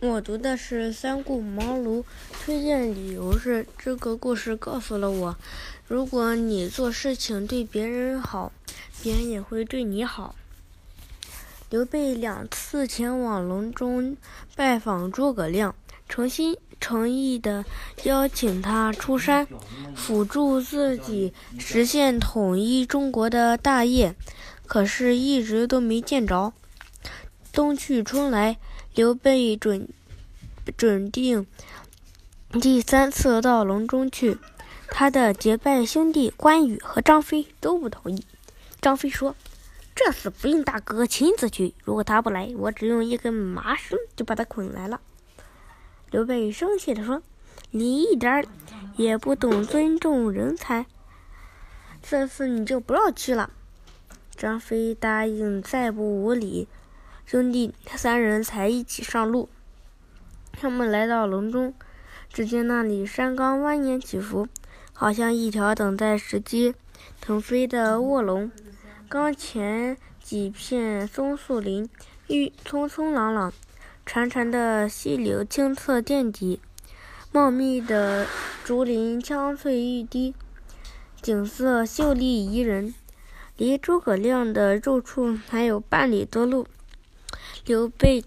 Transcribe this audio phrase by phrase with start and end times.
[0.00, 5.34] 我读的是《三顾茅庐》，推荐理由是：这个故事告诉了我，
[5.88, 8.52] 如果你做事情对别人好，
[9.02, 10.34] 别人也会对你好。
[11.70, 14.18] 刘备两次前往隆中
[14.54, 15.74] 拜访诸葛亮，
[16.06, 17.64] 诚心诚意的
[18.04, 19.48] 邀请他出山，
[19.94, 24.14] 辅助自己实现统一中国的大业，
[24.66, 26.52] 可是一直都没见着。
[27.56, 28.58] 冬去春来。
[28.94, 29.88] 刘备准
[30.76, 31.46] 准定
[32.50, 34.38] 第三次到隆中去，
[34.88, 38.24] 他的结拜兄弟关羽和张飞都不同意。
[38.80, 39.34] 张飞说
[39.96, 45.00] ：“这次不用大哥亲自去，如果他不来，我只用一根麻绳就把他捆来了。”
[46.10, 47.22] 刘备生气地说
[47.72, 48.46] ：“你一点
[48.96, 50.86] 也不懂尊重人才，
[52.02, 53.50] 这次你就不要去了。”
[54.36, 56.68] 张飞答应再不无礼。
[57.26, 59.48] 兄弟三人才一起上路。
[60.52, 61.74] 他们来到隆中，
[62.32, 64.46] 只见那里山冈蜿蜒起伏，
[64.92, 66.72] 好像一条等待时机
[67.20, 68.52] 腾飞的卧龙。
[69.08, 71.90] 冈前几片松树林，
[72.28, 73.50] 郁葱葱朗朗；
[74.06, 76.60] 潺潺的溪流清澈见底，
[77.32, 78.28] 茂密的
[78.64, 80.32] 竹林苍翠欲滴，
[81.20, 82.94] 景色秀丽宜人。
[83.56, 86.68] 离诸葛亮的住处还有半里多路。
[87.66, 88.24] 刘备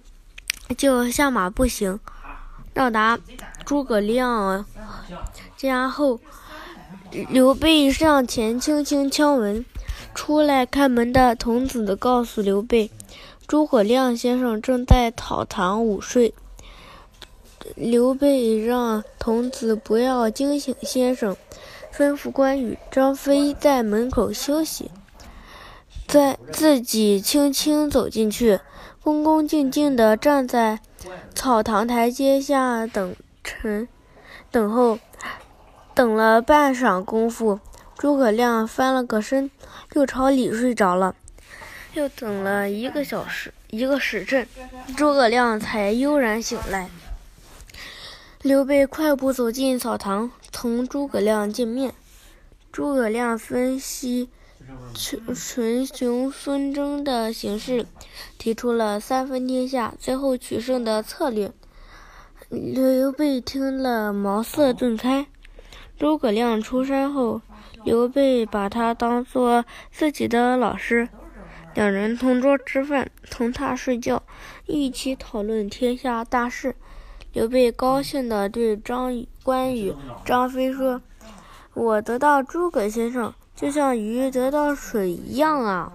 [0.78, 1.98] 就下马步行，
[2.74, 3.18] 到达
[3.66, 4.66] 诸葛亮
[5.56, 6.20] 家后，
[7.30, 9.66] 刘备上前轻轻敲门。
[10.14, 12.92] 出来开门的童子告诉刘备，
[13.48, 16.34] 诸葛亮先生正在草堂午睡。
[17.76, 21.38] 刘备让童子不要惊醒先生，
[21.96, 24.92] 吩咐关羽、张飞在门口休息，
[26.10, 28.60] 在自己轻轻走进去。
[29.04, 30.80] 恭恭敬敬地站在
[31.36, 33.88] 草堂台阶下等陈
[34.50, 34.98] 等候，
[35.94, 37.60] 等了半晌功夫，
[37.96, 39.52] 诸葛亮翻了个身，
[39.94, 41.14] 又朝里睡着了。
[41.94, 44.48] 又等了一个小时，一个时辰，
[44.98, 46.90] 诸葛亮才悠然醒来。
[48.42, 51.94] 刘备快步走进草堂，同诸葛亮见面。
[52.72, 54.30] 诸葛亮分析。
[54.94, 57.86] 群群雄纷争的形势，
[58.38, 61.52] 提出了三分天下、最后取胜的策略。
[62.50, 65.28] 刘备听了，茅塞顿开。
[65.98, 67.42] 诸葛亮出山后，
[67.84, 71.10] 刘备把他当做自己的老师，
[71.76, 74.24] 两人同桌吃饭，同榻睡觉，
[74.66, 76.76] 一起讨论天下大事。
[77.32, 79.94] 刘备高兴地对张关羽、
[80.26, 81.02] 张飞说
[81.76, 85.92] ：“我得到诸葛先生。”就像鱼得到水一样啊！